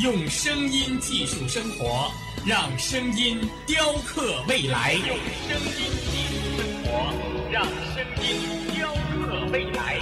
[0.00, 2.08] 用声音技术生活，
[2.46, 4.92] 让声音雕刻未来。
[4.94, 5.16] 用
[5.48, 7.12] 声音技术生活，
[7.50, 8.28] 让声音
[8.76, 9.98] 雕刻未来。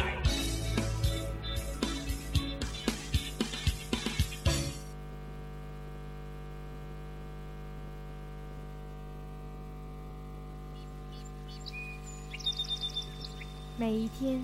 [13.78, 14.38] 每一天，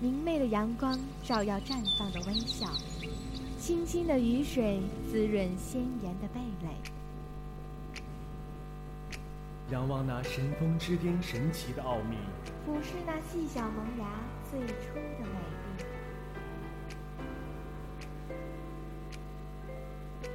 [0.00, 2.66] 明媚的阳光照耀绽放的微笑，
[3.64, 4.78] 清新的雨水
[5.10, 6.68] 滋润鲜艳的蓓蕾。
[9.70, 12.18] 仰望那神峰之巅神奇的奥秘，
[12.66, 14.04] 俯视那细小萌芽
[14.50, 15.38] 最初的美
[15.78, 15.84] 丽。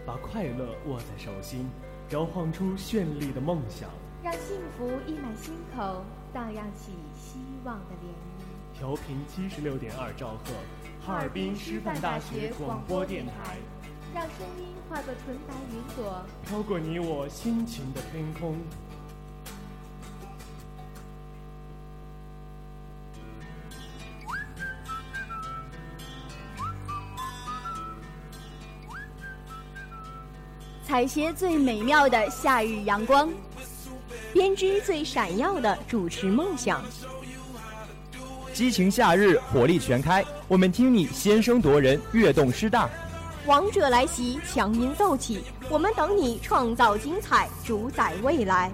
[0.08, 1.70] 把快乐握在手心，
[2.10, 3.92] 摇晃出绚丽的梦想，
[4.24, 8.78] 让幸福溢满心口，荡漾起希望的涟漪。
[8.78, 10.54] 调频七十六点二兆赫，
[11.06, 13.58] 哈尔滨师范大学广播电台，
[14.14, 18.58] 让声音化作纯白云朵，飘过你我心情的天空。
[30.84, 33.30] 采撷最美妙的夏日阳光，
[34.32, 36.84] 编织最闪耀的主持梦想。
[38.54, 42.90] 激情夏日，火力全开，我们听你先声夺人，跃动师大。
[43.46, 48.72] 王者来袭，强音奏起，我们等你创造精彩，主宰未来。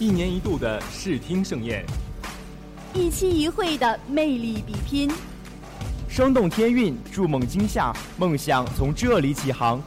[0.00, 1.84] 一年一度的视听盛宴，
[2.92, 5.08] 一期一会的魅力比拼，
[6.08, 9.80] 生动天韵，筑梦惊夏，梦想从这里起航。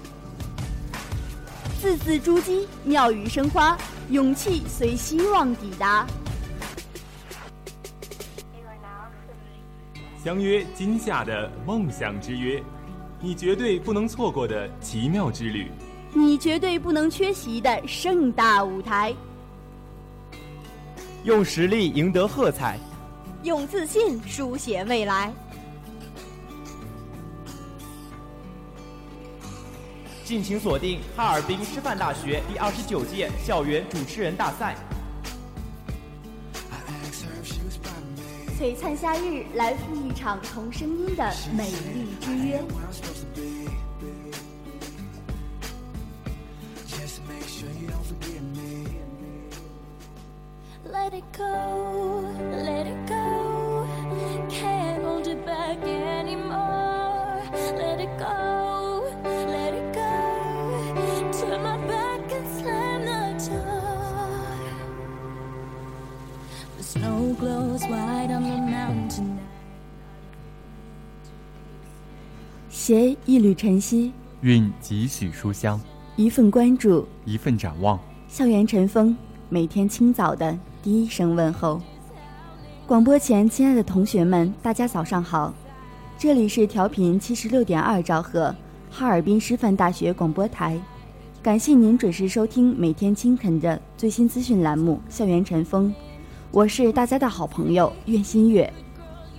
[1.77, 3.77] 字字珠玑，妙语生花，
[4.09, 6.07] 勇气随希望抵达。
[10.23, 12.61] 相约今夏的梦想之约，
[13.21, 15.71] 你绝对不能错过的奇妙之旅，
[16.13, 19.13] 你绝对不能缺席的盛大舞台。
[21.23, 22.79] 用实力赢得喝彩，
[23.43, 25.31] 用自信书写未来。
[30.27, 34.75] 敬请锁定哈尔滨师范大学第二十九届校园主持人大赛。
[38.59, 42.61] 璀璨夏日，来赴一场同声音的美丽之约。
[73.57, 75.81] 晨曦，运几许书香，
[76.15, 77.99] 一份关注，一份展望。
[78.27, 79.17] 校园晨风，
[79.49, 81.81] 每天清早的第一声问候。
[82.85, 85.51] 广播前，亲爱的同学们，大家早上好，
[86.19, 88.55] 这里是调频七十六点二兆赫，
[88.91, 90.79] 哈尔滨师范大学广播台。
[91.41, 95.89] 感谢您准时收听每天清晨的最新资讯栏目《校园晨风》，
[96.51, 98.71] 我是大家的好朋友苑新月。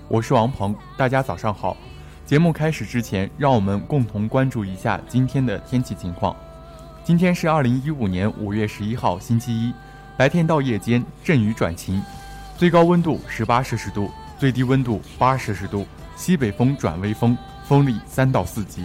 [0.08, 1.76] 我是王鹏，大家早上好。
[2.28, 6.36] 节目开始之前，让我们共同关注一下今天的天气情况。
[7.02, 9.72] 今天是二零一五年五月十一号，星期一，
[10.14, 12.02] 白天到夜间阵雨转晴，
[12.54, 17.34] 最高温度十八摄氏度，最低温度八摄氏度，西北风转微风，
[17.64, 18.84] 风力三到四级。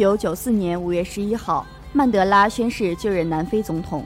[0.00, 4.02] 九九四年五月十一号，曼德拉宣誓就任南非总统。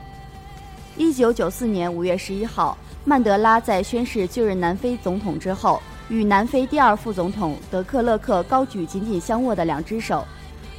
[0.97, 10.25] 一九九四年五月十一号，曼德拉在宣誓就任南非总统之后，与南非第二副总统德克勒克高举紧紧相握的两只手，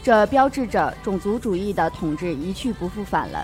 [0.03, 3.43] 这标志着种族主义的统治一去不复返了。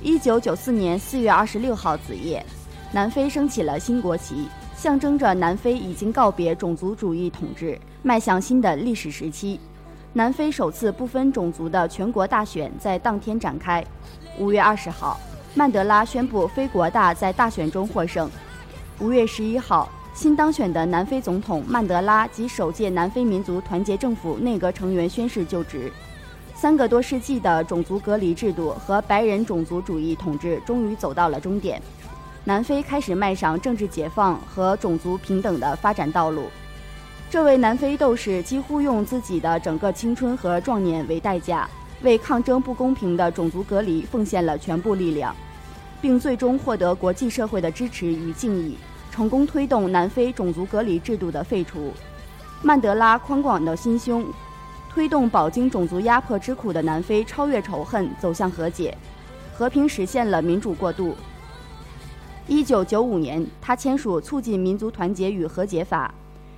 [0.00, 2.46] 一九九四年四月二十六号子夜，
[2.92, 4.46] 南非升起了新国旗，
[4.76, 9.58] 象征着南非已经告别种族主义统治，迈向新的历史时期。
[10.16, 13.84] 南非首次不分种族的全国大选在当天展开。
[14.38, 15.18] 五月二十号。
[15.56, 18.28] 曼德拉宣布非国大在大选中获胜。
[18.98, 25.92] 五月十一号，新当选的南非总统曼德拉及首届南非民族团结政府内阁成员宣誓就职。
[26.56, 31.80] 三个多世纪的种族隔离制度和白人种族主义统治终于走到了终点，
[32.42, 36.48] 南非开始迈上政治解放和种族平等的发展道路。
[37.30, 41.68] 这位南非斗士几乎用自己的整个青春和壮年为代价。
[42.02, 45.34] 为抗争不公平的种族隔离奉献了全部力量，
[46.02, 48.76] 并最终获得国际社会的支持与敬意，
[49.10, 51.92] 成功推动南非种族隔离制度的废除。
[52.60, 54.26] 曼德拉宽广的心胸，
[54.90, 58.94] 推动饱经种族压迫之苦的南非超越仇恨，走向和解，
[59.54, 61.14] 和平实现了民主过渡。
[62.46, 66.12] 一九九五年，他签署《促进民族团结与和解法》，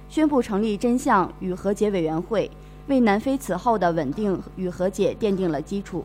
[0.08, 2.50] 宣布成立真相与和解委员会。
[2.88, 6.04] 为南非此后的稳定与和解奠定了基础。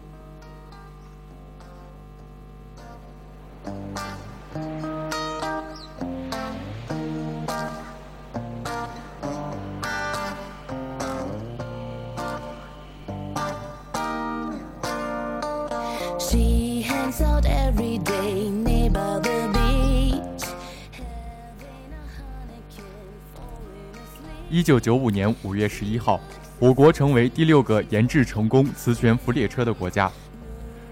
[24.61, 26.19] 一九九五年五月十一号。
[26.59, 30.07] 我国成为第六个研制成功磁悬浮列车的国家。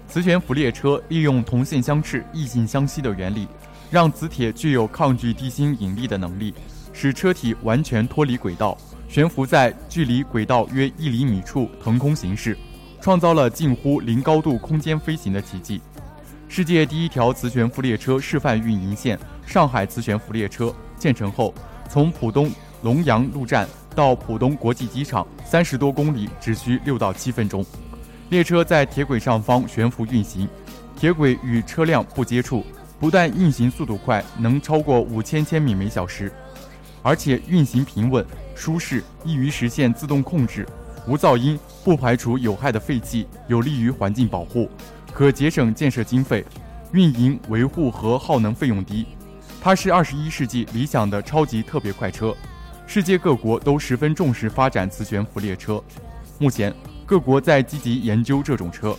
[0.08, 3.46] 磁悬浮列车利用同性相斥、异性相吸的原理，
[3.88, 6.52] 让磁铁具有抗拒地心引力的能力，
[6.92, 8.76] 使车体完全脱离轨道，
[9.08, 12.58] 悬浮在距离轨道约一厘米处腾空行驶，
[13.00, 15.80] 创造了近乎零高度空间飞行的奇迹。
[16.48, 19.16] 世界第一条磁悬浮列车示范运营线——
[19.46, 21.54] 上海磁悬浮列车建成后，
[21.88, 22.50] 从浦东
[22.82, 23.68] 龙阳路站。
[23.92, 27.66] 到浦东国际机场三十多公里只需六到七分钟。
[28.28, 30.48] 列车在铁轨上方悬浮运行，
[30.96, 32.64] 铁轨与车辆不接触，
[33.00, 36.32] 不但运行速度快，能超过五千千米每小时，
[37.02, 38.24] 而且运行平稳、
[38.54, 40.64] 舒适，易于实现自动控制，
[41.04, 44.70] 无噪音，不排除有害的废气，有利于环境保护，
[45.12, 46.44] 可节省建设经费，
[46.92, 49.04] 运营维护和耗能费用低。
[49.60, 52.34] 它是二十一世纪理想的超级特别快车。
[52.92, 55.80] 世界各国都十分重视发展磁悬浮列车，
[56.40, 56.74] 目前
[57.06, 58.96] 各国在积极研究这种车。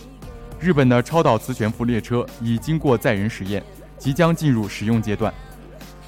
[0.58, 3.62] 日本的超导磁悬浮列车已经过载人实验，
[3.98, 5.30] 即将进入使用阶段，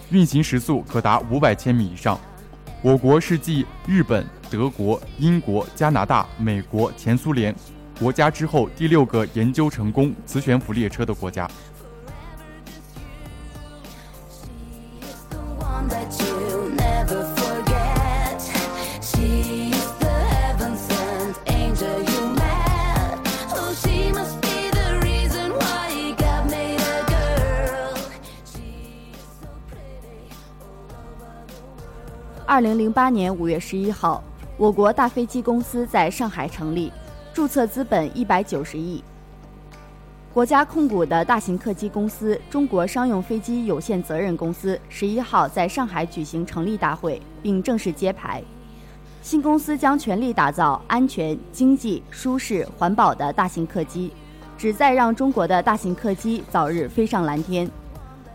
[0.08, 2.18] 运行时速可达五百千米以上。
[2.80, 7.54] 我国是继日本、德国、英国、加拿大、美国、前苏联
[7.98, 11.46] 国家之后第六个研究成功磁悬浮列车的国家。
[32.54, 34.22] 二零零八年五月十一号，
[34.56, 36.92] 我国大飞机公司在上海成立，
[37.32, 39.02] 注册资本一百九十亿。
[40.32, 48.40] 国家控股的大型客机公司中国商用飞机有限责任公司十一号在上海举行成立大会，并正式揭牌。
[49.20, 54.12] 新公司将全力打造安全、经济、舒适、环保的大型客机，
[54.56, 57.68] 旨在让中国的大型客机早日飞上蓝天。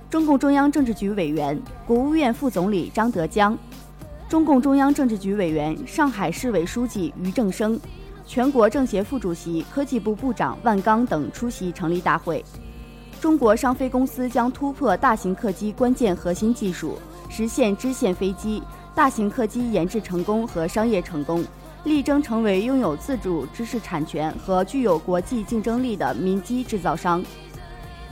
[0.10, 1.58] 中共中央政治局委员、
[1.88, 3.58] 国务院副总理张德江。
[4.30, 7.80] 中共中央政治局委员、上海市委书记俞正声，
[8.28, 12.46] 全国政协副主席、科技部部长万钢等出席成立大会。
[13.20, 18.62] 中国商飞公司将突破大型客机关键核心技术，实现支线飞机、
[18.94, 21.44] 大型客机研制成功和商业成功，
[21.84, 27.24] 力争成为拥有自主知识产权和具有国际竞争力的民机制造商。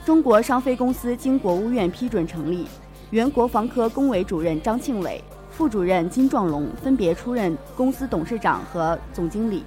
[0.04, 2.66] 中国商飞公司经国务院批准成立，
[3.10, 5.22] 原国防科工委主任张庆伟。
[5.58, 9.64] 副主任金壮龙分别出任公司董事长和总经理。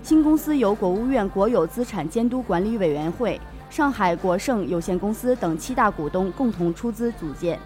[0.00, 7.58] 新公司由国务院国有资产监督管理委员会、上海国盛有限公司等七大股东共同出资组建，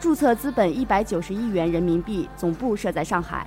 [0.00, 3.46] 注册资本一百九十亿元人民币，总部设在上海。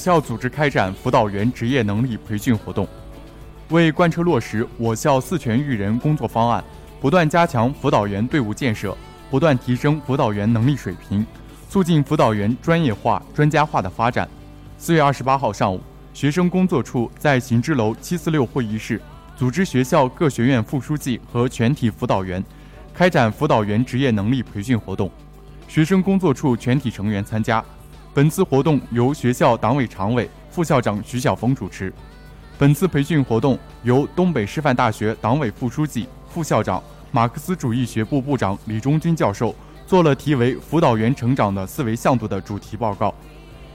[0.00, 2.88] 校组织开展辅导员职业能力培训活动，
[3.68, 6.64] 为贯彻落实我校四全育人工作方案，
[7.00, 8.96] 不断加强辅导员队伍建设，
[9.30, 11.24] 不断提升辅导员能力水平，
[11.68, 14.26] 促进辅导员专业化、专家化的发展。
[14.78, 15.80] 四月二十八号上午，
[16.14, 19.00] 学生工作处在行知楼七四六会议室
[19.36, 22.42] 组织学校各学院副书记和全体辅导员
[22.94, 25.10] 开展辅导员职业能力培训活动，
[25.68, 27.64] 学生工作处全体成员参加。
[28.12, 31.92] 本次活动由学校党委常委、副校长徐晓峰主持。
[32.58, 39.54] 本次培训活动由东北师范大学党委副书记、副校长、马克思主义学部部长李忠军教授
[39.86, 43.14] 做了题为“辅导员成长的思维向度”的主题报告。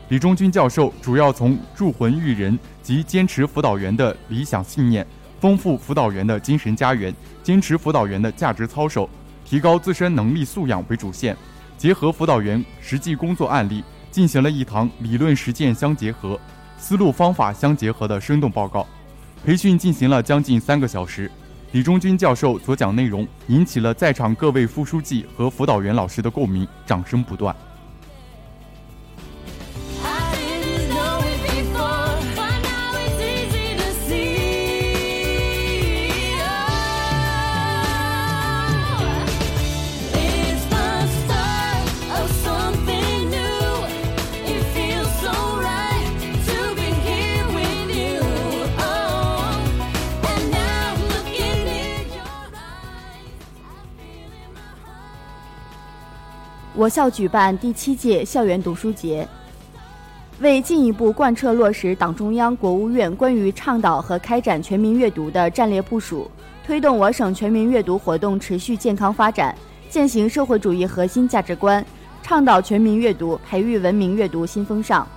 [0.09, 5.07] 李忠军教授主要从铸魂育人及坚持辅导员的理想信念、
[5.39, 9.09] 丰富辅导员的精神家园、坚持辅导员的价值操守、
[9.45, 11.35] 提高自身能力素养为主线，
[11.77, 13.81] 结合辅导员实际工作案例，
[14.15, 16.39] 进行了一堂理论实践相结合、
[16.77, 18.87] 思路方法相结合的生动报告。
[19.43, 21.29] 培训进行了将近三个小时，
[21.73, 27.53] 李忠军教授所讲内容引起了在场各位副书记和辅导员老师的共鸣，掌声不断。
[56.77, 59.25] 我校举办第七届校园读书节，
[60.41, 66.29] 为进一步贯彻落实党中央、国务院关于倡导和开展全民阅读的战略部署，
[66.65, 69.55] 推动我省全民阅读活动持续健康发展，
[69.89, 71.83] 践行社会主义核心价值观，
[72.21, 75.07] 倡导全民阅读，培育文明阅读新风尚，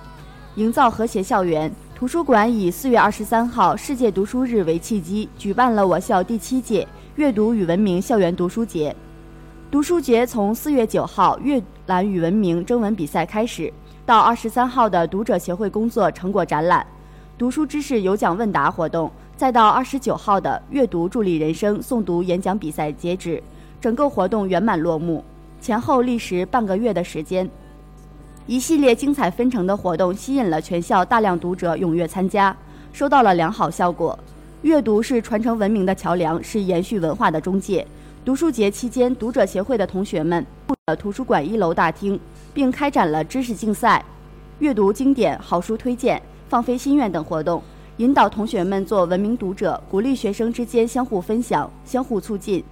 [0.55, 1.69] 营造和谐校园。
[1.93, 6.87] 图书馆以四月二十三号世界读书日为契机，举办了我校第七届
[7.17, 8.95] 阅读与文明校园读书节。
[9.71, 13.71] 读书节从四月九号阅览与文明征文比赛开始，
[14.03, 16.83] 到二十三号的读者协会工作成果展览、
[17.37, 23.43] 读书知识有奖问答活动，再到二十九号的阅读助力人生诵读演讲比赛截止，
[23.79, 25.23] 整个活动圆满落幕。
[25.61, 27.47] 前后历时半个月的时间，
[28.47, 32.57] 一系列精彩纷呈的活动吸引了全校大量读者踊跃参加，
[32.91, 34.17] 收到了良好效果。
[34.63, 37.85] 阅读是传承文明的桥梁，是延续文化的中介。
[38.29, 42.19] 读书节期间，读者协会的同学们布了图书馆一楼大厅，
[42.53, 44.05] 并开展了知识竞赛、
[44.59, 47.59] 阅读经典好书推荐、放飞心愿等活动，
[47.97, 52.63] 引导同学们做文明读者，鼓励学生之间相互分享、相互促进，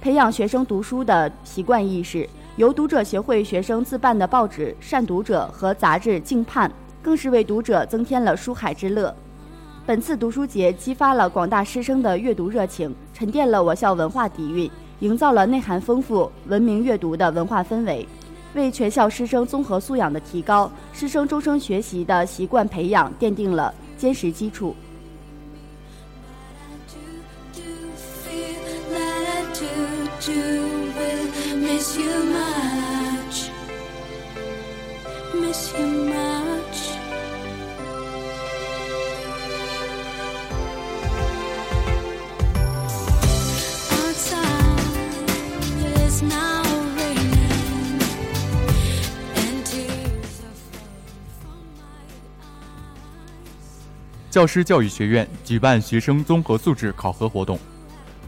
[0.00, 2.28] 培养学生读书的习惯意识。
[2.54, 6.70] 由读者协会学生自办的报纸《善读者》和杂志《竞盼》，
[7.02, 9.12] 更是为读者增添了书海之乐。
[9.84, 18.06] 本次读书节激发了广大师生的阅读热情，沉淀了我校文化底蕴，营造了内涵丰富、文明阅读的文化氛围，
[18.54, 24.74] 为全校师生综合素养的提高、师生终生学习的习惯培养奠定了坚实基础。
[54.30, 57.58] 教师教育学院举办学生综合素质考核活动，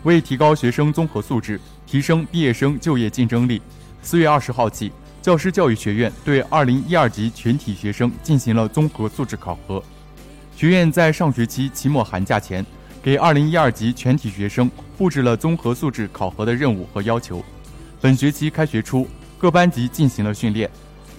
[0.02, 3.62] 为提高学生综合素质，提升毕业生就业竞争力，
[4.02, 4.90] 四月二十号起，
[5.22, 9.80] 教师教育学院对二零一二级全体学生进行了综合素质考核。
[10.56, 12.66] 学院在上学期期末寒假前，
[13.00, 14.68] 给二零一二级全体学生
[14.98, 17.40] 布置了综合素质考核的任务和要求。
[18.00, 19.06] 本学期开学初，
[19.38, 20.68] 各班级进行了训练。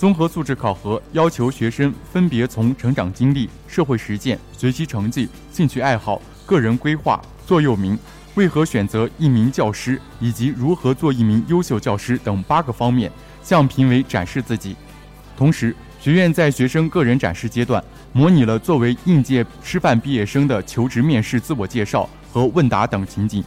[0.04, 7.98] 综合素质考核要求学生分别从成长经历、社会实践、学习成绩、兴趣爱好、个人规划、座右铭、
[8.36, 13.10] 为何选择一名教师以及如何做一名优秀教师等八个方面，
[13.42, 14.76] 向评委展示自己。
[15.38, 17.82] 同时，学院在学生个人展示阶段，
[18.12, 23.42] 模拟了作为应届师范毕业生的求职面试自我介绍和问答等情景。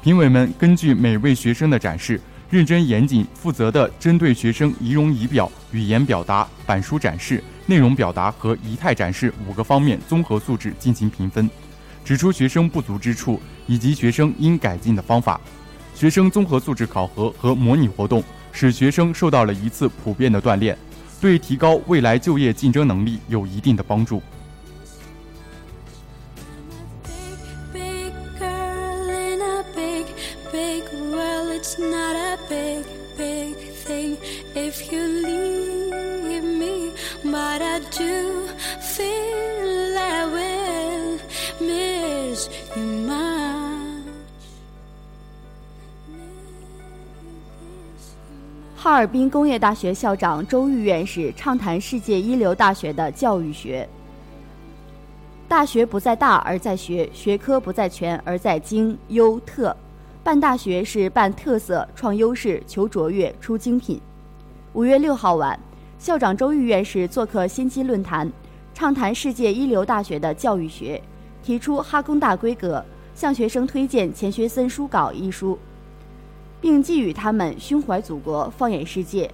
[0.00, 11.50] 评委们根据每位学生的展示，认真严谨、负责地针对学生仪容仪表、语言表达、板书展示、内容表达和仪态展示五个方面综合素质进行评分，
[12.04, 15.40] 指出学生不足之处以及学生应改进的方法。
[15.92, 18.22] 学生综合素质考核和模拟活动
[18.52, 20.78] 使学生受到了一次普遍的锻炼，
[21.20, 24.22] 对提高未来就业竞争能力有一定的帮助。
[48.86, 53.86] 哈尔滨工业大学校长周玉院士畅谈世界一流大学的教育学。
[55.48, 59.76] 大学不在大而在学，学科不在全而在精优特。
[60.22, 64.00] 办大学是办特色、创优势、求卓越、出精品。
[64.72, 65.58] 五月六号晚，
[65.98, 68.30] 校长周玉院士做客先机论坛，
[68.72, 71.02] 畅谈世界一流大学的教育学，
[71.42, 72.84] 提出哈工大规格，
[73.16, 75.58] 向学生推荐钱学森书稿一书。
[76.60, 79.30] 并寄予他们胸怀祖国、放眼世界。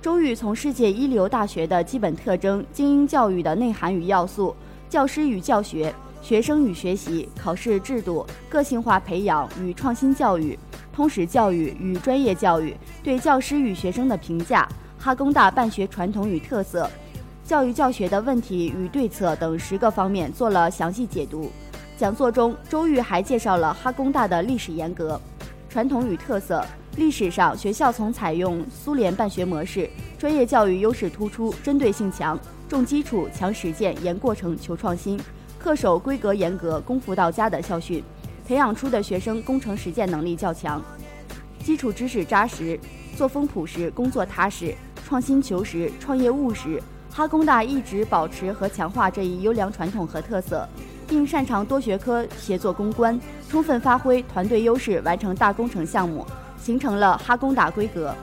[0.00, 4.54] 周玉从世界一流大学的基本特征、精英教育的内涵与要素、
[4.88, 10.58] 教师与教学、学生与学习、考试制度、个性化培养与创新教育、
[10.92, 16.90] 通识教育与专业教育、对教师与学生的评价、哈工大办学传统与特色、
[17.44, 21.50] 教育教学的问题与对策等十个方面做了详细解读。
[21.96, 25.20] 讲座中，周玉还介绍了哈工大的历史沿革。
[25.72, 26.62] 传统与特色。
[26.96, 35.18] 历史上，学校从采用苏联办学模式，专业教育优势突出，针对性强，重基础、强实践、严过程、求创新，
[35.64, 38.04] 恪守规格严格、功夫到家的校训，
[38.46, 40.82] 培养出的学生工程实践能力较强，
[41.64, 42.78] 基础知识扎实，
[43.16, 44.74] 作风朴实，工作踏实，
[45.06, 46.78] 创新求实，创业务实。
[47.10, 50.68] 哈工大一直保持和强化这一优良传统和特色。
[51.12, 58.14] 并擅长多学科协作攻关，充分发挥团队优势，完成大工程项目，形成了哈工大规格。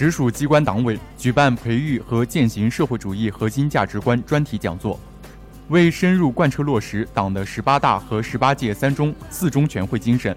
[0.00, 4.98] 直属机关党委举办培育和践行社会主义核心价值观专题讲座，
[5.68, 10.34] 为深入贯彻落实党的十八大和十八届三中四中全会精神，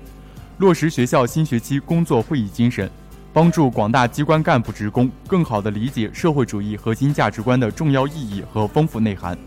[0.58, 2.92] 落实学校新学期工作会议精神，
[3.32, 9.38] 帮助广大机关干部职工更好地理解社会主义核心价值观的重要意义和丰富内涵。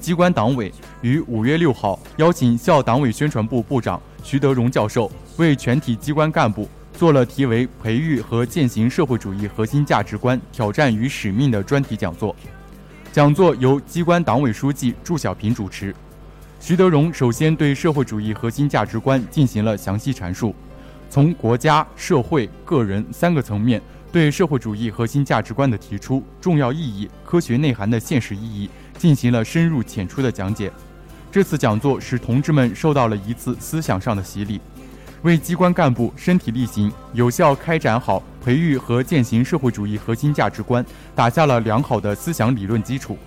[0.00, 6.68] 机关党委于五月六号邀请校党委宣传部部长徐德荣教授为全体机关干部
[7.00, 12.36] 做了题为“培育和践行社会主义核心价值观挑战与使命”的专题讲座。
[13.10, 15.94] 讲座由机关党委书记祝小平主持。
[16.60, 20.54] 徐德荣首先对社会主义核心价值观进行了详细阐述，
[21.08, 23.80] 从国家、社会、个人三个层面
[24.12, 30.70] 对社会主义核心价值观的提出、重要意义、科学内涵的现实意义进行了深入浅出的讲解。
[31.32, 34.60] 这次讲座使同志们受到了一次思想上的洗礼，
[35.22, 43.18] 为机关干部身体力行、有效开展好培育和践行社会主义核心价值观打下了良好的思想理论基础。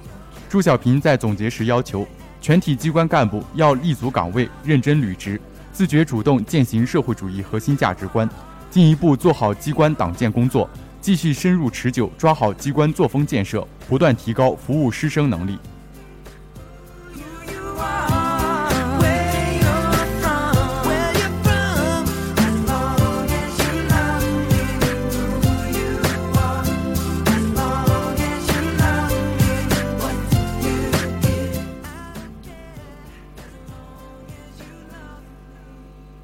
[0.49, 2.07] 朱小平在总结时要求，
[2.41, 5.39] 全体机关干部要立足岗位，认真履职，
[5.71, 8.27] 自觉主动践行社会主义核心价值观，
[8.71, 10.67] 进一步做好机关党建工作，
[10.99, 15.59] 继续深入持久抓好机关作风建设，不断提高服务师生能力。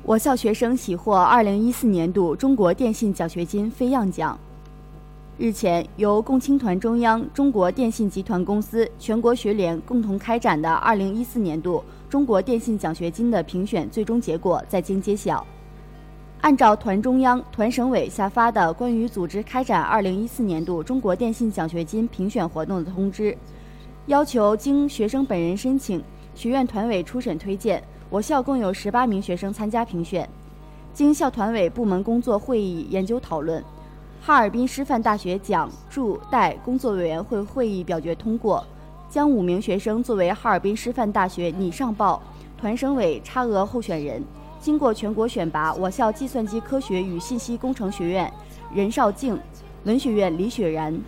[0.10, 4.36] 我校学生喜获2014年度中国电信奖学金飞样奖。
[5.38, 15.46] 日前，由共青团中央、中国电信集团公司、全国学联共同开展的2014年度中国电信奖学金的评选最终结果在京揭晓。
[16.42, 23.38] 按照团中央、团省委下发的关于组织开展2014年度中国电信奖学金评选活动的通知，
[24.08, 30.28] 要求经学生本人申请，学院团委初审推荐，我校共有十八名学生参加评选。
[30.94, 33.64] 经校团委部门工作会议研究讨论，
[34.20, 38.66] 哈尔滨师范大学奖助代工作委员会会议表决通过，
[39.10, 42.20] 将五名学生作为哈尔滨师范大学拟上报
[42.60, 44.24] 团省委差额候选人。
[44.60, 48.30] 经过全国选拔，我校计算机科学与信息工程学院
[48.74, 49.40] 任少静、
[49.84, 51.00] 文学院李雪然、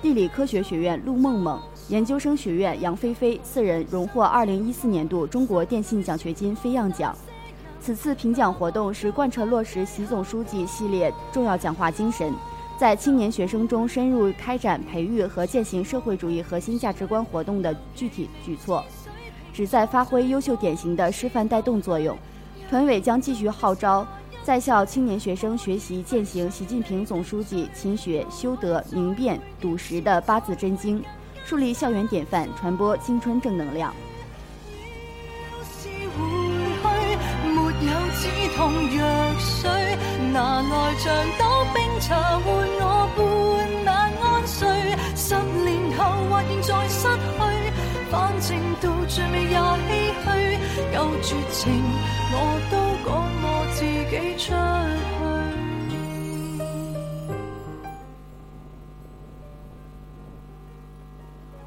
[0.00, 7.14] 地理科学学院陆梦梦、研究生学院杨菲菲四人荣获2014年度中国电信奖学金飞样奖。
[7.78, 12.32] 此次评奖活动是贯彻落实习总书记系列重要讲话精神，
[12.78, 18.82] 在青年学生中深入开展培育和践行社会主义核心价值观活动的具体举措，
[19.52, 22.16] 旨在发挥优秀典型的示范带动作用。
[22.70, 24.06] 团委将继续号召
[24.42, 31.04] 在校青年学生学习践行习近平总书记勤学、修德、明辨、笃实的八字真经，
[31.44, 33.94] 树立校园典范，传播青春正能量。
[35.52, 36.24] 要是回
[36.80, 36.86] 去，
[37.46, 38.22] 沒有止
[38.56, 39.04] 痛藥
[39.38, 39.70] 水，
[40.32, 42.46] 拿來像兜冰茶換
[42.80, 42.82] 我
[43.14, 43.20] 半
[43.84, 44.66] 晚安睡。
[45.14, 47.38] 十年後或現在失去，
[48.10, 48.48] 反正
[48.80, 49.60] 到最尾也唏
[50.24, 50.26] 噓。
[50.94, 51.62] 有絕情，
[52.32, 52.34] 我
[52.70, 53.06] 都趕
[53.42, 55.53] 我自己出去。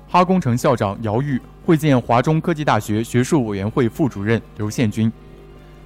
[0.09, 5.11] 哈工程校长姚玉会见华中科技大学学术委员会副主任刘宪军。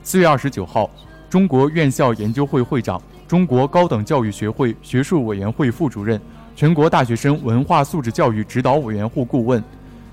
[0.04, 0.88] 四月二十九号，
[1.28, 6.22] 中国院校研究会会长、中国高等教育学会学术委员会副主任、
[6.56, 9.64] 全国大学生文化素质教育指导委员会顾问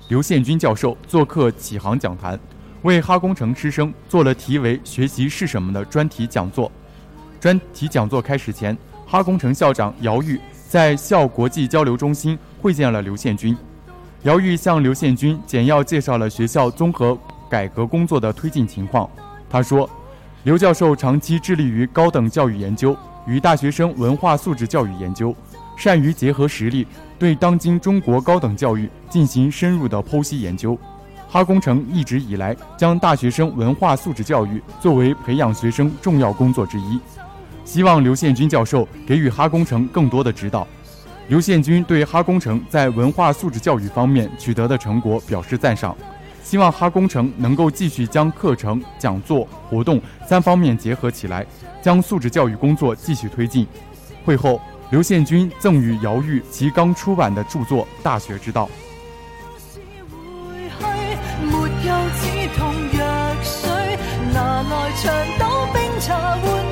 [0.07, 2.39] 刘宪军教授做客启航讲坛，
[2.81, 6.71] 为哈工程师生做了题为“学习是什么”的专题讲座。
[7.39, 13.55] 专题讲座开始前，哈工程校长姚玉在校国际交流中心会见了劉憲軍。
[14.23, 17.17] 姚玉向劉憲軍簡要介绍了学校综合
[17.49, 19.09] 改革工作的推进情况。
[19.49, 19.89] 他说，
[20.43, 25.33] 刘教授长期致力于高等教育研究与大学生文化素质教育研究，
[25.77, 26.85] 善于结合实例，
[27.17, 30.77] 对当今中国高等教育进行深入的剖析研究。
[31.29, 36.99] 哈工程一直以来将大学生文化素质教育作为培养学生重要工作之一，
[37.63, 40.67] 希望劉憲軍教授给予哈工程更多的指导。
[41.29, 45.95] 劉憲軍對哈工程在文化素质教育方面取得的成果表示赞赏，
[46.43, 51.45] 希望哈工程能够继续将课程、讲座、活动三方面结合起来，
[51.83, 53.67] 将素质教育工作继续推進。
[54.25, 58.65] 會後，劉憲軍贈予姚玉其刚出版的著作《大学之道》。
[59.71, 60.83] 是回去，
[61.45, 61.53] 沒
[61.87, 63.69] 有止痛藥水，
[64.33, 66.68] 拿來長島冰茶換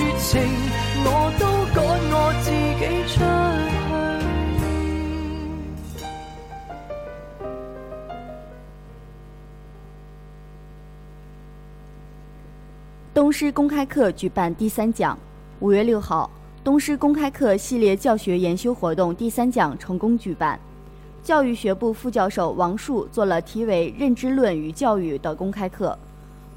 [0.00, 0.40] 有絕情，
[1.04, 3.24] 我都赶我自己出去。
[13.12, 15.18] 东师公开课举办第三讲。
[15.60, 16.30] 五月六号，
[16.64, 20.58] 东师公开课系列教学研修活动第三讲成功举办。
[21.22, 25.98] 教育学部副教授王树做了题为“认知论与教育”的公开课。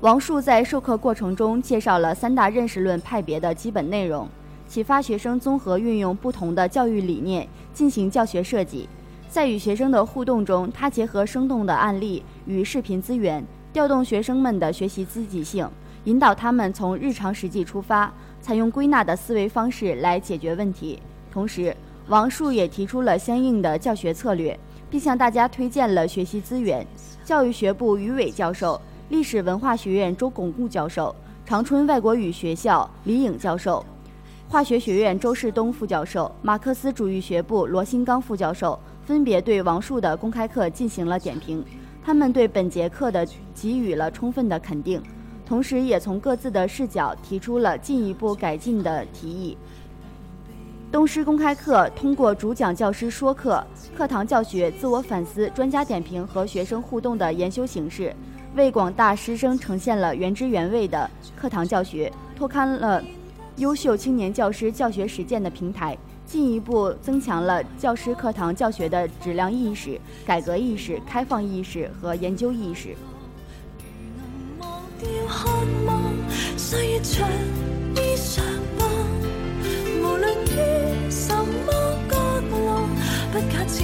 [0.04, 4.28] 王树在授课过程中介绍了三大认识论派别的基本内容，
[4.68, 8.90] 启发学生综合运用不同的教育理念进行教学设计。
[9.30, 15.66] 在与学生的互动中，他结合生动的案例与视频资源，调动学生们的学习积极性。
[16.04, 21.00] 引导他们从日常实际出发，采用归纳的思维方式来解决问题。
[21.32, 21.74] 同时，
[22.10, 26.86] 王树也提出了相应的教学策略，并向大家推荐了学习资源。
[27.24, 28.82] 教育学部于伟教授、
[29.14, 33.86] 历史文化学院周巩固教授、长春外国语学校李颖教授、
[34.50, 41.64] 化学学院周世东副教授、马克思主义学部罗新刚副教授分别对王树的公开课进行了点评，
[42.04, 43.24] 他们对本节课的
[43.54, 45.00] 给予了充分的肯定。
[45.46, 49.56] 同时，也从各自的视角提出了进一步改进的提议。
[50.92, 53.64] 东师公开课通过主讲教师说课、
[53.96, 58.12] 课堂教学、自我反思、专家点评和学生互动的研修形式，
[58.56, 63.04] 为广大师生呈现了原汁原味的课堂教学，拓宽了
[63.58, 72.96] 优秀青年教师教学实践的平台，进一步增强了教师课堂教学的质量意识、改革意识、开放意识和研究意識。
[74.60, 75.50] 忘掉渴
[75.88, 76.02] 望，
[76.56, 77.28] 細長
[77.96, 78.40] 衣裳
[78.78, 78.86] 吧。
[80.00, 81.72] 無論於什麼
[82.08, 82.18] 角
[82.52, 82.88] 落，
[83.32, 83.84] 不假設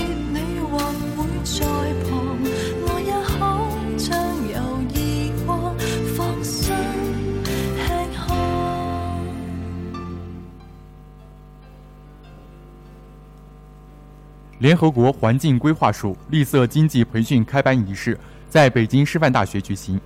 [14.59, 18.17] 联合国环境规划署绿色经济培训开班仪式
[18.49, 19.97] 在北京师范大学举行。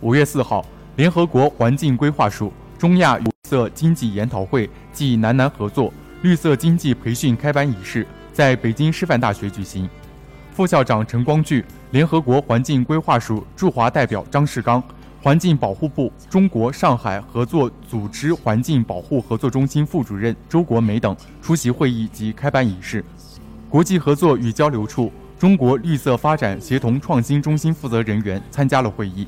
[0.00, 0.64] 五月四号，
[0.96, 5.92] 联合国环境规划署中亚绿色经济研讨会暨南南合作
[6.22, 9.86] 绿色经济培训开班仪式在北京师范大学举行。
[10.54, 14.82] 副校长陈光炬、联合国环境规划署驻华代表张世刚、
[15.20, 23.04] 环境保护部中国上海合作组织环境保护合作中心副主任周国梅等出席会议及开班仪式。
[23.70, 29.24] 国际合作与交流处中国绿色发展协同创新中心负责人员参加了会议。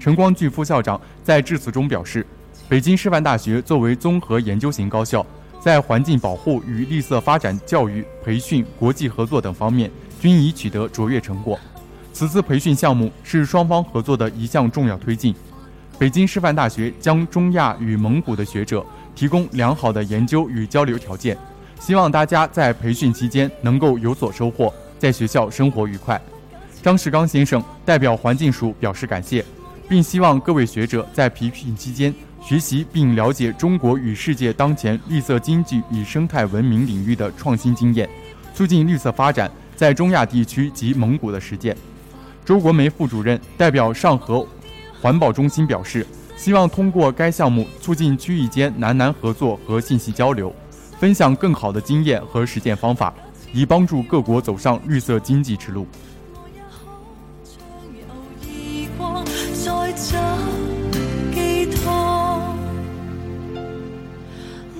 [0.00, 2.26] 陈光炬副校长在致辞中表示，
[2.68, 5.24] 北京师范大学作为综合研究型高校，
[5.60, 9.88] 在环境保护与绿色发展教育、培训、国际合作等方面
[10.20, 11.56] 均已取得卓越成果。
[12.12, 15.32] 此次培训项目是双方合作的一项重要推进。
[16.00, 21.38] 北京师范大学将中亚与蒙古的学者提供良好的研究与交流条件。
[21.80, 26.20] 希望大家在培训期间能够有所收获，在学校生活愉快。
[26.82, 29.44] 张世刚先生代表环境署表示感谢，
[29.88, 38.08] 并希望各位学者在培训期间学习并了解中国与世界当前绿色经济与生态文明领域的创新经验，
[38.54, 41.76] 促进绿色发展在中亚地区及蒙古的实践。
[42.44, 44.46] 周国梅副主任代表上合
[45.00, 50.54] 环保中心表示，希望通过该项目促进区域间南南合作和信息交流。
[50.98, 53.14] 分享更好的经验和实践方法，
[53.52, 55.86] 以帮助各国走上绿色经济之路。
[58.42, 59.22] 異國
[59.54, 60.18] 再找
[61.32, 62.40] 寄託，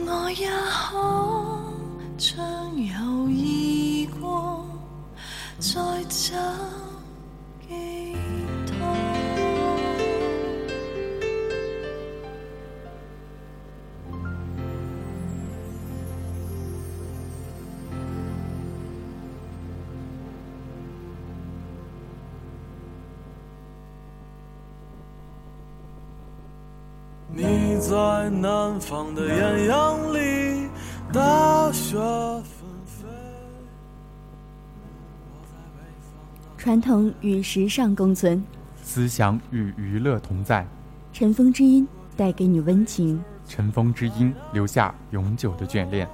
[0.04, 0.98] 我也可
[2.18, 2.36] 暢
[2.74, 4.66] 遊異國
[5.60, 6.36] 再找
[27.80, 30.68] 在南方的艳阳里，
[31.12, 33.06] 大雪纷飞。
[36.56, 38.42] 传统与时尚共存，
[38.82, 40.66] 思想与娱乐同在，
[41.14, 41.86] 塵封之音
[42.16, 46.04] 带给你温情，塵封之音留下永久的眷戀。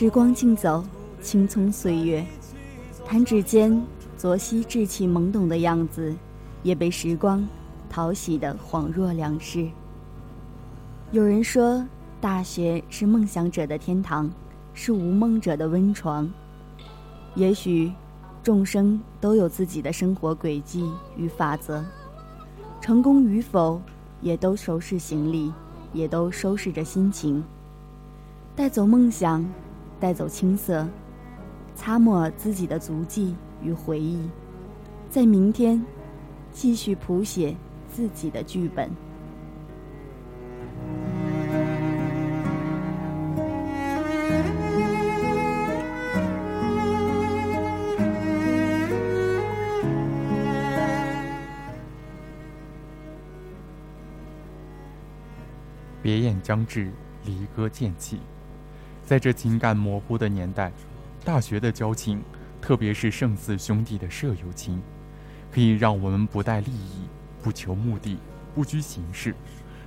[0.00, 0.82] 时光静走，
[1.20, 2.24] 青葱岁月，
[3.04, 3.70] 弹指间，
[4.16, 6.16] 昨昔稚气懵懂的样子，
[6.62, 7.46] 也被时光
[7.90, 9.68] 淘洗得恍若两世。
[11.12, 11.86] 有人说，
[12.18, 14.30] 大学是梦想者的天堂，
[14.72, 16.26] 是无梦者的温床。
[17.34, 17.92] 也许，
[18.42, 21.84] 众生都有自己的生活轨迹与法则，
[22.80, 23.78] 成功与否，
[24.22, 25.52] 也都收拾行李，
[25.92, 27.44] 也都收拾着心情，
[28.56, 29.44] 带走梦想，
[30.00, 30.88] 带走青涩，
[31.76, 34.28] 擦抹自己的足迹与回忆，
[35.10, 35.84] 在明天。
[36.52, 37.56] 继续谱写
[37.88, 38.90] 自己的剧本。
[56.02, 56.90] 别雁将至，
[57.24, 58.18] 离歌渐起。
[59.10, 60.70] 在这情感模糊的年代，
[61.24, 62.22] 大学的交情，
[62.62, 64.80] 特别是胜似兄弟的舍友情。
[65.50, 67.08] 可以让我们不带利益，
[67.42, 68.16] 不求目的，
[68.54, 69.34] 不拘形式，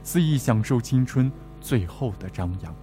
[0.03, 1.31] 肆意享受青春
[1.61, 2.75] 最后的张扬。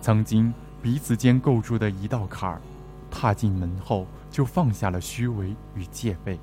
[0.00, 2.60] 曾经彼此间构筑的一道坎儿，
[3.08, 6.40] 踏进门后就放下了虚伪与戒备，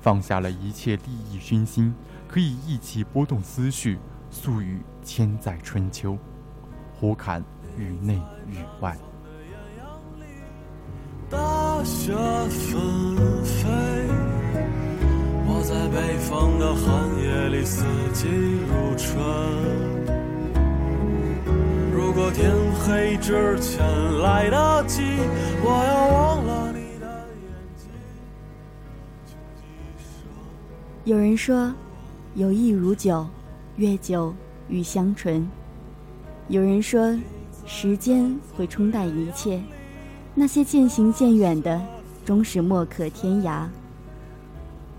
[0.00, 1.92] 放下了一切利益熏心，
[2.28, 3.98] 可以一起拨动思绪，
[4.30, 6.16] 诉语千载春秋，
[6.94, 7.42] 胡侃
[7.76, 8.14] 宇内
[8.48, 8.96] 宇外。
[11.30, 13.68] 大雪纷飞，
[15.46, 16.84] 我在北方的寒
[17.22, 18.28] 夜里四季
[18.68, 19.14] 如春。
[21.92, 23.84] 如果天黑之前
[24.20, 25.02] 来得及，
[25.62, 27.06] 我要忘了你的
[27.42, 27.88] 眼睛。
[31.04, 31.74] 有人说，
[32.34, 33.26] 友谊如酒，
[33.76, 34.32] 越久
[34.68, 35.44] 愈香醇。
[36.48, 37.18] 有人说，
[37.66, 39.62] 时间会冲淡一切，
[40.34, 41.80] 那些渐行渐远的，
[42.24, 43.66] 终是莫可天涯。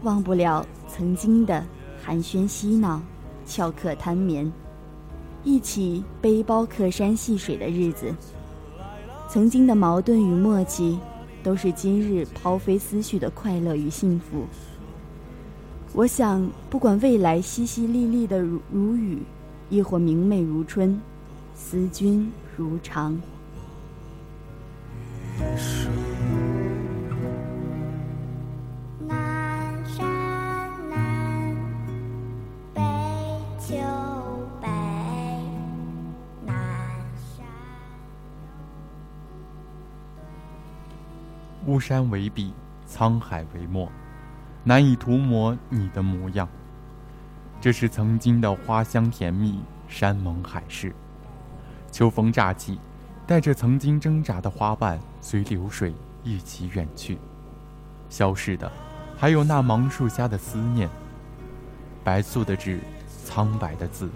[0.02, 1.64] 忘不了曾经的
[2.02, 3.02] 寒暄嬉闹，
[3.46, 4.52] 翘课贪眠，
[5.44, 8.14] 一起背包客山戏水的日子。
[9.30, 11.00] 曾经的矛盾与默契，
[11.44, 14.46] 都是今日抛飞思绪的快乐与幸福。
[15.94, 19.22] 我想，不管未来淅淅沥沥的如如雨，
[19.70, 21.00] 亦或明媚如春，
[21.56, 23.20] 思君如常。
[29.00, 31.56] 南山南，
[32.74, 32.82] 北
[33.60, 33.76] 秋
[34.62, 34.68] 北，
[36.46, 36.56] 南
[37.36, 37.46] 山。
[41.66, 42.54] 巫山为笔，
[42.88, 43.92] 沧海为墨，
[44.64, 46.48] 难以涂抹你的模样。
[47.60, 50.96] 这是曾经的花香甜蜜，山盟海誓。
[51.96, 52.78] 秋风乍起，
[53.26, 55.94] 带着曾经挣扎的花瓣，随流水
[56.26, 57.18] 一起远去。
[58.10, 58.70] 消逝的，
[59.16, 60.90] 还有那芒树下的思念。
[62.04, 62.82] 白素的纸，
[63.24, 64.10] 苍白的字。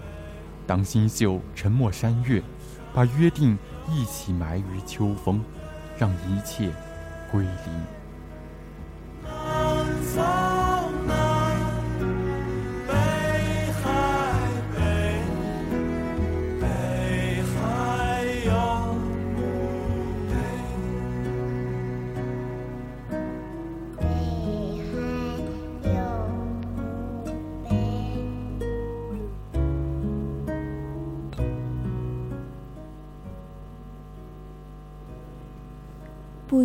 [0.66, 2.42] 当新秀沉没山岳，
[2.92, 3.56] 把约定
[3.88, 5.42] 一起埋于秋风，
[5.96, 6.70] 让一切
[7.32, 7.99] 归零。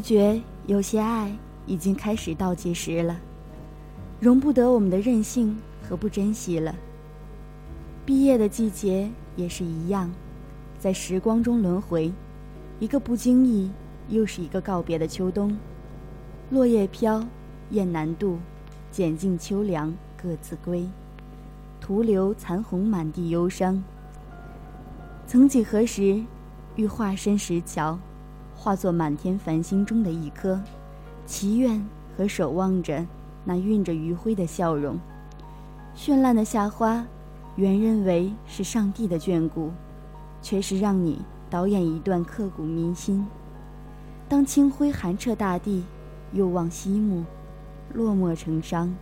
[0.05, 3.19] 觉有些爱已经开始倒计时了，
[4.19, 6.75] 容不得我们的任性和不珍惜了。
[8.05, 10.13] 毕业的季节也是一样，
[10.77, 12.13] 在时光中轮回，
[12.79, 13.71] 一个不经意，
[14.07, 15.57] 又是一个告别的秋冬。
[16.51, 17.25] 落叶飘，
[17.71, 18.37] 雁南渡，
[18.91, 20.87] 拣尽秋凉各自归，
[21.81, 23.83] 徒留残红满地忧伤。
[25.25, 26.23] 曾几何时，
[26.75, 27.97] 欲化身石桥。
[28.55, 30.59] 化作满天繁星中的一颗，
[31.25, 31.85] 祈愿
[32.17, 33.05] 和守望着
[33.43, 34.97] 那晕着余晖的笑容。
[35.95, 37.05] 绚烂的夏花，
[37.55, 39.71] 原认为是上帝的眷顾，
[40.41, 43.25] 却是让你导演一段刻骨铭心。
[44.27, 45.83] 当清辉寒彻大地，
[46.33, 47.23] 又望西幕，
[47.93, 48.87] 落寞成伤。
[48.87, 48.95] 银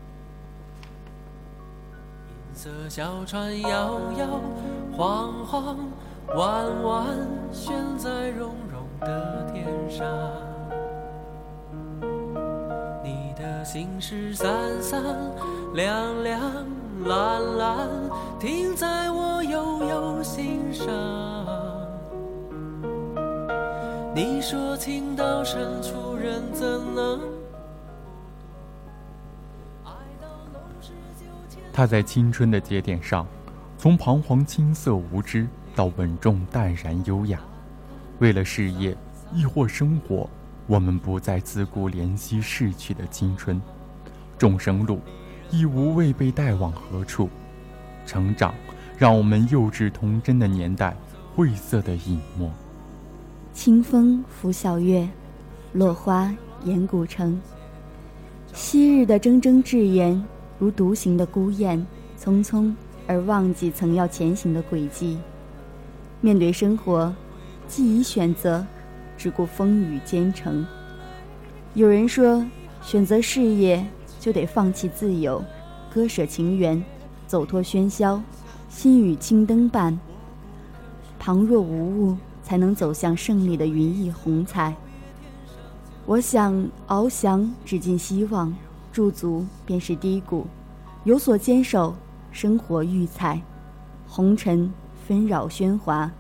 [2.54, 4.42] 色小船摇摇
[4.92, 5.78] 晃晃，
[6.36, 7.08] 弯弯
[7.52, 8.30] 悬在
[9.06, 10.08] 的天上。
[13.04, 14.50] 你的心事散
[14.82, 15.02] 散
[15.74, 16.42] 亮亮
[17.06, 17.90] 蓝蓝，
[18.40, 20.88] 停在我悠悠心上。
[24.16, 27.20] 你说情到深处人怎能？
[31.76, 33.26] 他在青春的节点上，
[33.80, 37.40] 从彷徨青涩无知到稳重淡然优雅。
[38.24, 38.96] 为了事业，
[39.34, 40.30] 亦或生活，
[40.66, 43.62] 我们不再自顾怜惜逝去的青春。
[44.38, 45.02] 众生路，
[45.52, 47.28] 亦无畏被带往何处。
[48.06, 48.56] 成长，
[48.98, 50.96] 让我们幼稚童真的年代
[51.36, 52.50] 晦涩的隐没。
[53.52, 55.06] 清风拂晓月，
[55.74, 57.38] 落花掩古城。
[58.54, 60.24] 昔日的铮铮志言，
[60.58, 61.86] 如独行的孤雁，
[62.18, 62.74] 匆匆
[63.06, 65.18] 而忘记曾要前行的轨迹。
[66.22, 67.14] 面对生活，
[67.76, 68.64] 既已选择，
[69.18, 70.64] 只顾风雨兼程。
[71.74, 72.46] 有人说，
[72.84, 73.84] 选择事业
[74.20, 75.44] 就得放弃自由，
[75.92, 76.84] 割舍情缘，
[77.26, 78.22] 走脱喧嚣，
[78.70, 80.00] 心与青灯伴。
[81.18, 84.76] 旁若无物，才能走向胜利的云翳虹彩。
[86.06, 86.54] 我想
[86.88, 88.56] 翱翔，只尽希望，
[88.92, 90.46] 驻足便是低谷，
[91.06, 91.96] 有所坚守，
[92.32, 93.42] 生活愈彩。
[94.08, 94.72] 红尘
[95.08, 96.12] 纷扰喧哗，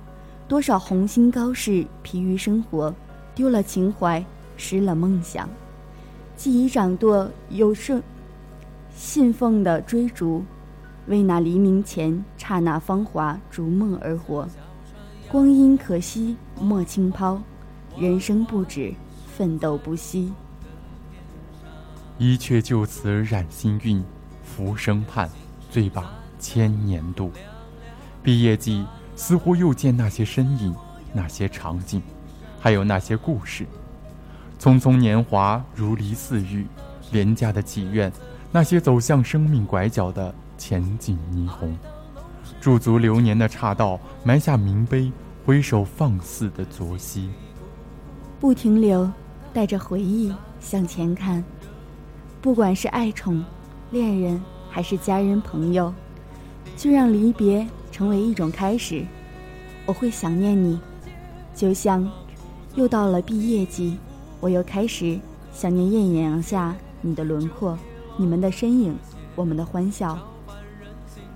[0.53, 2.93] 多少红心高士疲于生活，
[3.33, 4.23] 丢了情怀，
[4.55, 5.49] 失了梦想。
[6.37, 7.99] 既已掌舵，有胜
[8.95, 10.45] 信奉的追逐，
[11.07, 14.47] 为那黎明前刹那芳华逐梦而活。
[15.27, 17.41] 光阴可惜莫轻抛，
[17.97, 18.93] 人生不止，
[19.35, 20.31] 奋斗不息。
[22.19, 24.03] 一阙就此染心韵，
[24.43, 25.27] 浮生盼，
[25.71, 27.31] 醉把千年度。
[28.21, 28.85] 毕业季，
[29.15, 30.73] 似乎又见那些身影，
[31.13, 32.01] 那些场景，
[32.59, 33.65] 还有那些故事。
[34.59, 36.65] 匆匆年华如离似玉，
[37.11, 38.11] 廉价的祈愿，
[38.51, 41.77] 那些走向生命拐角的前景霓虹。
[42.61, 45.11] 驻足流年的岔道，埋下明碑，
[45.45, 47.29] 挥手放肆的昨夕。
[48.39, 49.09] 不停留，
[49.53, 51.43] 带着回忆向前看。
[52.41, 53.43] 不管是爱宠、
[53.91, 55.93] 恋人，还是家人朋友，
[56.77, 59.05] 就让离别成为一种开始。
[59.85, 60.79] 我会想念你，
[61.55, 62.09] 就像
[62.73, 63.97] 又到了毕业季，
[64.39, 65.19] 我又开始
[65.53, 67.77] 想念艳阳下你的轮廓、
[68.17, 68.97] 你们的身影、
[69.35, 70.17] 我们的欢笑。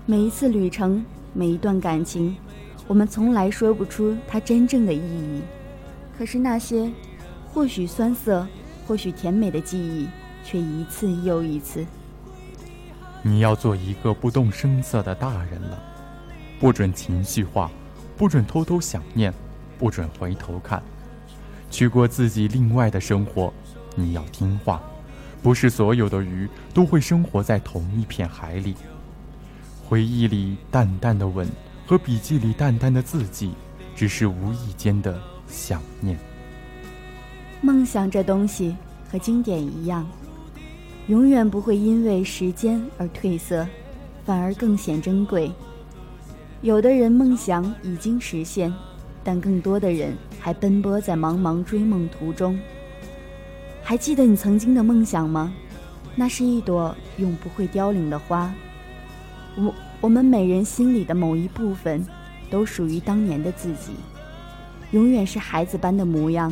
[0.08, 2.36] 每一次旅程，每一段感情，
[2.88, 5.42] 我们从来说不出它真正的意义。
[6.18, 6.92] 可是那些
[7.54, 8.48] 或许酸涩、
[8.88, 10.08] 或许甜美的记忆，
[10.44, 11.86] 却一次又一次。
[13.22, 15.84] 你要做一个不动声色的大人了，
[16.60, 17.70] 不准情绪化，
[18.18, 19.34] 不准偷偷想念，
[19.78, 20.82] 不准回头看，
[21.70, 23.54] 去过自己另外的生活。
[23.96, 24.82] 你要听话，
[25.42, 28.76] 不是所有的鱼都会生活在同一片海里。
[29.88, 31.48] 回忆里淡淡的吻
[31.86, 33.52] 和笔记里淡淡的字迹，
[33.96, 36.18] 只是无意间的想念。
[37.62, 38.76] 梦想这东西
[39.12, 40.08] 和经典一样，
[41.08, 43.66] 永远不会因为时间而褪色，
[44.26, 45.52] 反而更显珍贵。
[46.62, 48.74] 有的人梦想已经实现，
[49.24, 52.60] 但更多的人还奔波在茫茫追梦途中。
[53.84, 55.54] 还记得你曾经的梦想吗？
[56.16, 58.52] 那是一朵永不会凋零的花。
[59.56, 62.04] 我我们每人心里的某一部分，
[62.50, 63.92] 都属于当年的自己，
[64.92, 66.52] 永远是孩子般的模样。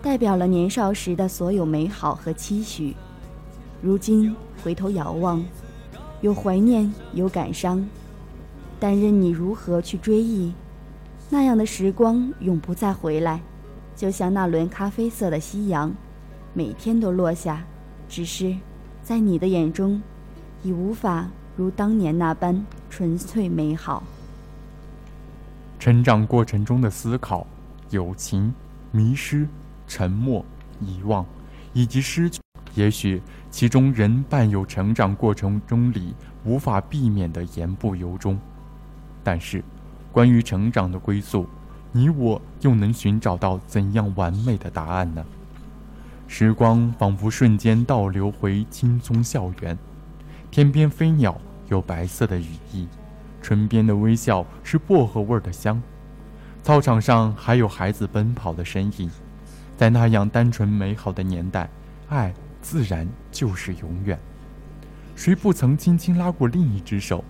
[0.00, 2.94] 代表了年少时的所有美好和期许。
[3.82, 5.44] 如今回头遥望，
[6.20, 7.84] 有怀念，有感伤，
[8.78, 10.52] 但任你如何去追忆，
[11.30, 13.40] 那样的时光永不再回来。
[13.94, 15.94] 就像那轮咖啡色的夕阳，
[16.52, 17.64] 每天都落下，
[18.08, 18.54] 只是
[19.02, 20.00] 在你的眼中，
[20.62, 24.02] 已无法如当年那般纯粹美好。
[25.78, 27.46] 成长过程中的思考、
[27.90, 28.52] 友情、
[28.90, 29.46] 迷失。
[29.88, 30.44] 沉默、
[30.80, 31.24] 遗忘，
[31.72, 32.40] 以及失去，
[32.74, 33.22] 也许
[33.52, 36.12] 其中仍伴有成长过程中里
[36.44, 38.36] 无法避免的言不由衷。
[39.26, 39.60] 但是，
[40.12, 41.48] 关于成长的归宿，
[41.90, 45.26] 你我又能寻找到怎样完美的答案呢？
[46.28, 49.76] 时光仿佛瞬间倒流回青葱校园，
[50.48, 52.86] 天边飞鸟有白色的羽翼，
[53.42, 55.82] 唇边的微笑是薄荷味的香，
[56.62, 59.10] 操场上还有孩子奔跑的身影。
[59.76, 61.68] 在那样单纯美好的年代，
[62.10, 64.16] 爱自然就是永远。
[65.16, 67.24] 谁不曾轻轻拉过另一只手，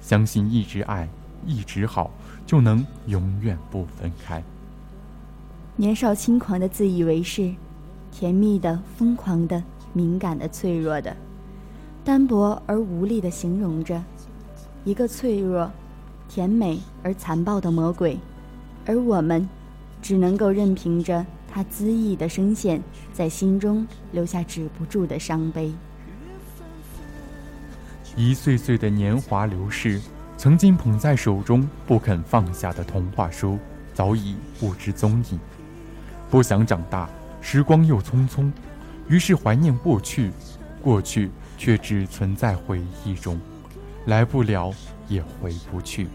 [0.00, 1.06] 相信一直爱，
[1.46, 2.10] 一直好，
[2.46, 4.42] 就能永远不分开。
[5.76, 7.54] 年少轻狂的自以为是，
[8.10, 9.62] 甜蜜的、疯狂的、
[9.92, 11.16] 敏感的、脆弱的，
[12.04, 14.02] 单薄而无力的形容着
[14.84, 15.70] 一个脆弱、
[16.28, 18.18] 甜美而残暴的魔鬼，
[18.86, 19.48] 而我们
[20.00, 21.24] 只能够任凭着。
[21.54, 22.82] 他恣意的声线，
[23.12, 25.70] 在心中留下止不住的伤悲。
[28.16, 30.00] 一岁岁的年华流逝，
[30.42, 33.60] 曾经捧在手中不肯放下的童话书，
[33.94, 35.38] 早已不知踪影。
[36.28, 37.08] 不想长大，
[37.40, 38.50] 时光又匆匆，
[39.06, 40.32] 于是怀念过去，
[40.82, 43.40] 过去却只存在回忆中，
[44.06, 44.74] 来不了
[45.06, 46.08] 也回不去。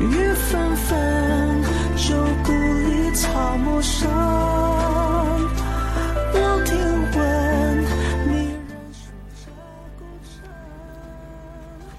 [0.00, 1.62] 雨纷纷，
[1.98, 4.73] 旧故里草木深。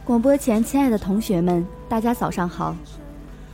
[0.06, 2.76] 广播前，亲爱的同学们，大家早上好，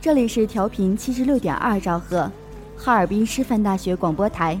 [0.02, 2.30] 这里是调频七十六点二兆赫，
[2.76, 4.60] 哈尔滨师范大学广播台，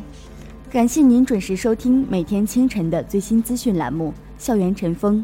[0.70, 5.18] 感谢您准时收听每天清晨的最新资讯栏目《校园晨风》，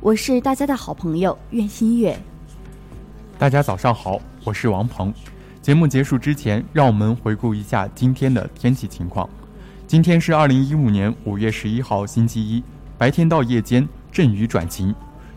[0.00, 2.18] 我是大家的好朋友苑新月。
[3.38, 5.14] 大家早上好，我是王鹏。
[5.60, 9.30] 节目结束之前，让我们回顾一下今天的天气情况。
[9.86, 12.60] 今天是二零一五年五月十一号，星期一，
[12.98, 14.92] 白天到夜间阵雨转晴，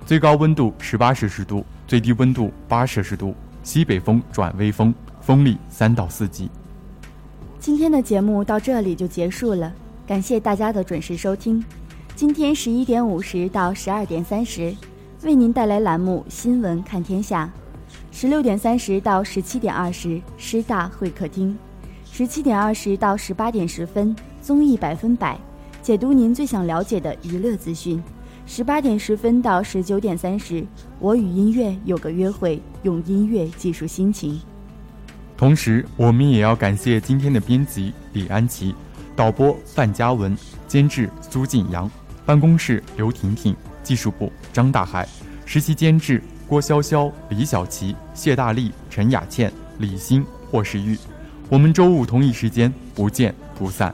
[0.06, 3.34] 最高温度十八摄氏度，最低温度八摄氏度，
[3.64, 6.48] 西北风转微风，风力三到四级。
[7.60, 9.74] 今天的节目到这里就结束了，
[10.06, 11.64] 感谢大家的准时收听。
[12.16, 14.76] 今天十一点五十到十二点三十，
[15.24, 17.52] 为您带来栏目《新闻看天下》；
[18.16, 21.58] 十六点三十到十七点二十，师大会客厅；
[22.12, 25.36] 十七点二十到十八点十分，综艺百分百，
[25.82, 28.00] 解读您最想了解的娱乐资讯；
[28.48, 30.64] 十八点十分到十九点三十，
[31.00, 34.40] 我与音乐有个约会，用音乐记述心情。
[35.36, 38.74] 同时，我们也要感谢今天的编辑李安琪、
[39.16, 40.38] 导播范嘉文、
[40.68, 41.90] 监制苏晋阳、
[42.24, 45.08] 办公室刘婷婷、技术部张大海、
[45.44, 50.96] 实习监制郭潇潇、李小琪、谢大力、陈雅倩、李欣、霍世玉。
[51.50, 53.94] 我们周五同一时间不见不散。